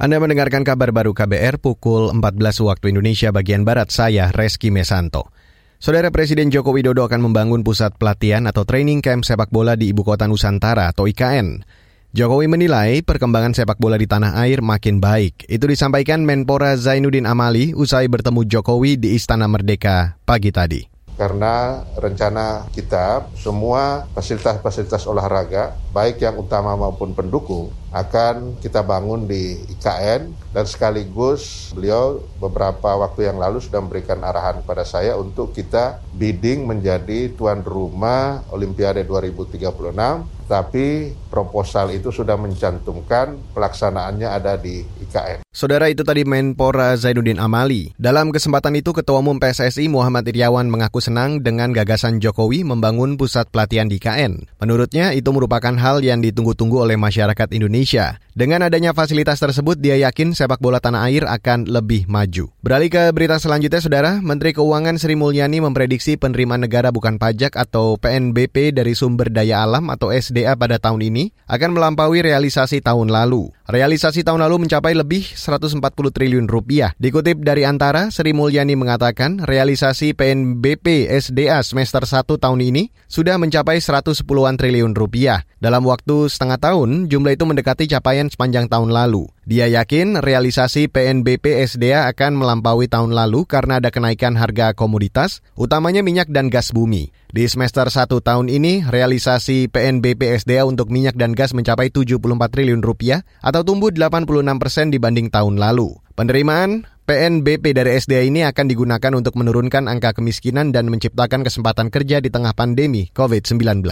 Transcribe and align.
Anda 0.00 0.16
mendengarkan 0.16 0.64
kabar 0.64 0.96
baru 0.96 1.12
KBR 1.12 1.60
pukul 1.60 2.08
14 2.08 2.24
waktu 2.64 2.88
Indonesia 2.88 3.28
bagian 3.36 3.68
Barat, 3.68 3.92
saya 3.92 4.32
Reski 4.32 4.72
Mesanto. 4.72 5.28
Saudara 5.76 6.08
Presiden 6.08 6.48
Joko 6.48 6.72
Widodo 6.72 7.04
akan 7.04 7.20
membangun 7.20 7.60
pusat 7.60 8.00
pelatihan 8.00 8.48
atau 8.48 8.64
training 8.64 9.04
camp 9.04 9.28
sepak 9.28 9.52
bola 9.52 9.76
di 9.76 9.92
Ibu 9.92 10.00
Kota 10.00 10.24
Nusantara 10.24 10.88
atau 10.88 11.04
IKN. 11.04 11.68
Jokowi 12.16 12.48
menilai 12.48 13.04
perkembangan 13.04 13.52
sepak 13.52 13.76
bola 13.76 14.00
di 14.00 14.08
tanah 14.08 14.40
air 14.40 14.64
makin 14.64 15.04
baik. 15.04 15.44
Itu 15.52 15.68
disampaikan 15.68 16.24
Menpora 16.24 16.80
Zainuddin 16.80 17.28
Amali 17.28 17.76
usai 17.76 18.08
bertemu 18.08 18.48
Jokowi 18.48 18.96
di 18.96 19.12
Istana 19.12 19.52
Merdeka 19.52 20.16
pagi 20.24 20.48
tadi 20.48 20.80
karena 21.20 21.84
rencana 22.00 22.64
kita 22.72 23.28
semua 23.36 24.08
fasilitas-fasilitas 24.16 25.04
olahraga 25.04 25.76
baik 25.92 26.24
yang 26.24 26.40
utama 26.40 26.72
maupun 26.80 27.12
pendukung 27.12 27.68
akan 27.90 28.62
kita 28.62 28.86
bangun 28.86 29.26
di 29.26 29.58
IKN 29.74 30.30
dan 30.54 30.64
sekaligus 30.66 31.74
beliau 31.74 32.22
beberapa 32.38 32.94
waktu 32.94 33.26
yang 33.26 33.42
lalu 33.42 33.58
sudah 33.58 33.82
memberikan 33.82 34.22
arahan 34.22 34.62
kepada 34.62 34.86
saya 34.86 35.18
untuk 35.18 35.50
kita 35.50 35.98
bidding 36.14 36.66
menjadi 36.70 37.34
tuan 37.34 37.66
rumah 37.66 38.46
Olimpiade 38.54 39.02
2036 39.02 40.40
tapi 40.50 41.14
proposal 41.30 41.94
itu 41.94 42.10
sudah 42.10 42.34
mencantumkan 42.34 43.38
pelaksanaannya 43.54 44.26
ada 44.26 44.58
di 44.58 44.82
IKN. 44.82 45.46
Saudara 45.54 45.86
itu 45.86 46.02
tadi 46.02 46.26
Menpora 46.26 46.98
Zainuddin 46.98 47.38
Amali. 47.38 47.94
Dalam 47.94 48.34
kesempatan 48.34 48.74
itu 48.74 48.90
Ketua 48.90 49.22
Umum 49.22 49.38
PSSI 49.38 49.86
Muhammad 49.86 50.26
Iriawan 50.26 50.66
mengaku 50.66 50.98
senang 50.98 51.38
dengan 51.38 51.70
gagasan 51.70 52.18
Jokowi 52.18 52.66
membangun 52.66 53.14
pusat 53.14 53.46
pelatihan 53.54 53.86
di 53.86 54.02
IKN. 54.02 54.58
Menurutnya 54.58 55.14
itu 55.14 55.30
merupakan 55.30 55.70
hal 55.78 56.02
yang 56.02 56.18
ditunggu-tunggu 56.18 56.82
oleh 56.82 56.98
masyarakat 56.98 57.46
Indonesia. 57.54 57.79
Indonesia. 57.80 58.20
Dengan 58.40 58.64
adanya 58.64 58.96
fasilitas 58.96 59.36
tersebut, 59.36 59.76
dia 59.76 60.00
yakin 60.00 60.32
sepak 60.32 60.64
bola 60.64 60.80
tanah 60.80 61.12
air 61.12 61.28
akan 61.28 61.68
lebih 61.68 62.08
maju. 62.08 62.48
Beralih 62.64 62.88
ke 62.88 63.12
berita 63.12 63.36
selanjutnya, 63.36 63.84
Saudara. 63.84 64.16
Menteri 64.24 64.56
Keuangan 64.56 64.96
Sri 64.96 65.12
Mulyani 65.12 65.60
memprediksi 65.60 66.16
penerimaan 66.16 66.64
negara 66.64 66.88
bukan 66.88 67.20
pajak 67.20 67.52
atau 67.52 68.00
PNBP 68.00 68.72
dari 68.72 68.96
sumber 68.96 69.28
daya 69.28 69.60
alam 69.60 69.92
atau 69.92 70.08
SDA 70.08 70.56
pada 70.56 70.80
tahun 70.80 71.04
ini 71.12 71.36
akan 71.52 71.76
melampaui 71.76 72.24
realisasi 72.24 72.80
tahun 72.80 73.12
lalu. 73.12 73.52
Realisasi 73.68 74.24
tahun 74.24 74.40
lalu 74.40 74.64
mencapai 74.64 74.96
lebih 74.96 75.20
140 75.36 75.76
triliun 76.08 76.48
rupiah. 76.48 76.96
Dikutip 76.96 77.44
dari 77.44 77.68
Antara, 77.68 78.08
Sri 78.08 78.32
Mulyani 78.32 78.72
mengatakan 78.72 79.44
realisasi 79.44 80.16
PNBP 80.16 81.12
SDA 81.12 81.60
semester 81.60 82.08
1 82.08 82.24
tahun 82.24 82.60
ini 82.64 82.88
sudah 83.04 83.36
mencapai 83.36 83.84
110-an 83.84 84.56
triliun 84.56 84.96
rupiah. 84.96 85.44
Dalam 85.60 85.84
waktu 85.84 86.32
setengah 86.32 86.56
tahun, 86.56 87.12
jumlah 87.12 87.36
itu 87.36 87.44
mendekati 87.44 87.84
capaian 87.84 88.29
sepanjang 88.30 88.70
tahun 88.70 88.94
lalu. 88.94 89.26
Dia 89.50 89.66
yakin 89.66 90.22
realisasi 90.22 90.86
PNBP 90.86 91.66
SDA 91.66 92.06
akan 92.06 92.38
melampaui 92.38 92.86
tahun 92.86 93.10
lalu 93.10 93.44
karena 93.50 93.82
ada 93.82 93.90
kenaikan 93.90 94.38
harga 94.38 94.72
komoditas, 94.78 95.42
utamanya 95.58 96.06
minyak 96.06 96.30
dan 96.30 96.46
gas 96.48 96.70
bumi. 96.70 97.10
Di 97.30 97.46
semester 97.50 97.90
1 97.90 98.10
tahun 98.10 98.46
ini, 98.46 98.86
realisasi 98.86 99.70
PNBP 99.70 100.38
SDA 100.42 100.62
untuk 100.66 100.90
minyak 100.90 101.18
dan 101.18 101.34
gas 101.34 101.50
mencapai 101.50 101.90
74 101.90 102.22
triliun 102.50 102.82
rupiah 102.82 103.26
atau 103.42 103.66
tumbuh 103.66 103.90
86 103.90 104.26
persen 104.62 104.94
dibanding 104.94 105.30
tahun 105.30 105.58
lalu. 105.58 105.98
Penerimaan 106.14 106.86
PNBP 107.10 107.74
dari 107.74 107.98
SDA 107.98 108.22
ini 108.22 108.46
akan 108.46 108.70
digunakan 108.70 109.12
untuk 109.18 109.34
menurunkan 109.34 109.90
angka 109.90 110.14
kemiskinan 110.14 110.70
dan 110.70 110.86
menciptakan 110.86 111.42
kesempatan 111.42 111.90
kerja 111.90 112.22
di 112.22 112.30
tengah 112.30 112.54
pandemi 112.54 113.10
COVID-19. 113.10 113.82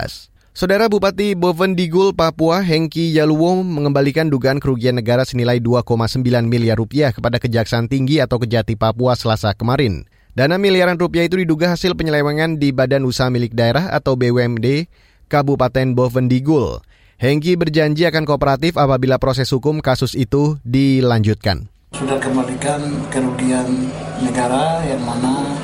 Saudara 0.59 0.91
Bupati 0.91 1.39
Bovendigul, 1.39 2.11
Papua, 2.19 2.59
Hengki 2.67 3.15
Yaluwo 3.15 3.63
mengembalikan 3.63 4.27
dugaan 4.27 4.59
kerugian 4.59 4.99
negara 4.99 5.23
senilai 5.23 5.63
2,9 5.63 6.19
miliar 6.51 6.75
rupiah 6.75 7.15
kepada 7.15 7.39
Kejaksaan 7.39 7.87
Tinggi 7.87 8.19
atau 8.19 8.43
Kejati 8.43 8.75
Papua 8.75 9.15
selasa 9.15 9.55
kemarin. 9.55 10.11
Dana 10.35 10.59
miliaran 10.59 10.99
rupiah 10.99 11.31
itu 11.31 11.39
diduga 11.39 11.71
hasil 11.71 11.95
penyelewengan 11.95 12.59
di 12.59 12.75
Badan 12.75 13.07
Usaha 13.07 13.31
Milik 13.31 13.55
Daerah 13.55 13.95
atau 13.95 14.19
BUMD 14.19 14.91
Kabupaten 15.31 15.95
Bovendigul. 15.95 16.83
Hengki 17.23 17.55
berjanji 17.55 18.11
akan 18.11 18.27
kooperatif 18.27 18.75
apabila 18.83 19.23
proses 19.23 19.47
hukum 19.55 19.79
kasus 19.79 20.19
itu 20.19 20.59
dilanjutkan. 20.67 21.71
Sudah 21.95 22.19
kembalikan 22.19 22.83
kerugian 23.15 23.95
negara 24.27 24.83
yang 24.91 25.07
mana 25.07 25.55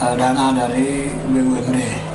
uh, 0.00 0.16
dana 0.16 0.56
dari 0.56 1.12
BUMD 1.36 2.08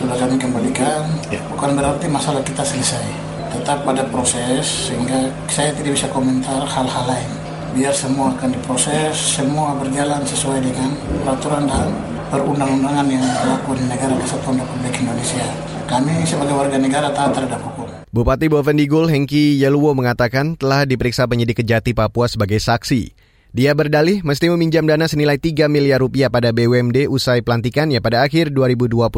sudah 0.00 0.16
kami 0.16 0.36
kembalikan. 0.40 1.04
Ya. 1.28 1.40
bukan 1.52 1.76
berarti 1.76 2.08
masalah 2.08 2.40
kita 2.40 2.64
selesai. 2.64 3.04
Tetap 3.52 3.84
pada 3.84 4.02
proses 4.08 4.88
sehingga 4.88 5.28
saya 5.52 5.76
tidak 5.76 5.92
bisa 6.00 6.08
komentar 6.08 6.64
hal-hal 6.64 7.04
lain. 7.04 7.30
Biar 7.70 7.94
semua 7.94 8.34
akan 8.34 8.50
diproses 8.50 9.14
semua 9.14 9.76
berjalan 9.78 10.24
sesuai 10.26 10.58
dengan 10.64 10.90
peraturan 11.22 11.70
dan 11.70 11.86
perundang-undangan 12.32 13.06
yang 13.06 13.22
berlaku 13.22 13.78
di 13.78 13.84
negara 13.86 14.14
kesatuan 14.18 14.58
Republik 14.58 14.94
Indonesia. 14.98 15.46
Kami 15.86 16.22
sebagai 16.22 16.54
warga 16.54 16.78
negara 16.78 17.10
taat 17.10 17.34
terhadap 17.34 17.60
hukum. 17.62 17.90
Bupati 18.10 18.50
Bovendigul 18.50 19.06
Hengki 19.06 19.62
Yeluwo 19.62 19.94
mengatakan 19.94 20.58
telah 20.58 20.82
diperiksa 20.82 21.30
penyidik 21.30 21.62
Kejati 21.62 21.94
Papua 21.94 22.26
sebagai 22.26 22.58
saksi. 22.58 23.19
Dia 23.50 23.74
berdalih 23.74 24.22
mesti 24.22 24.46
meminjam 24.46 24.86
dana 24.86 25.10
senilai 25.10 25.34
3 25.34 25.66
miliar 25.66 25.98
rupiah 25.98 26.30
pada 26.30 26.54
BUMD 26.54 27.10
usai 27.10 27.42
pelantikannya 27.42 27.98
pada 27.98 28.22
akhir 28.22 28.54
2021 28.54 29.10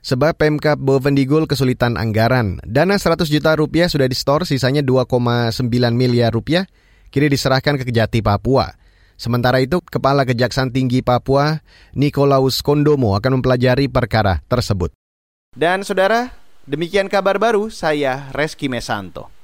sebab 0.00 0.32
Pemkap 0.32 0.80
Bovendigul 0.80 1.44
kesulitan 1.44 2.00
anggaran. 2.00 2.56
Dana 2.64 2.96
100 2.96 3.28
juta 3.28 3.52
rupiah 3.52 3.92
sudah 3.92 4.08
distor, 4.08 4.48
sisanya 4.48 4.80
2,9 4.80 5.60
miliar 5.92 6.32
rupiah 6.32 6.64
kini 7.12 7.28
diserahkan 7.28 7.76
ke 7.76 7.84
Kejati 7.84 8.24
Papua. 8.24 8.72
Sementara 9.20 9.60
itu, 9.60 9.84
Kepala 9.84 10.24
Kejaksaan 10.24 10.72
Tinggi 10.72 11.04
Papua, 11.04 11.60
Nikolaus 11.92 12.64
Kondomo 12.64 13.12
akan 13.18 13.42
mempelajari 13.42 13.90
perkara 13.90 14.40
tersebut. 14.46 14.94
Dan 15.52 15.82
saudara, 15.82 16.30
Demikian 16.68 17.08
kabar 17.08 17.40
baru, 17.40 17.72
saya 17.72 18.28
Reski 18.36 18.68
Mesanto. 18.68 19.37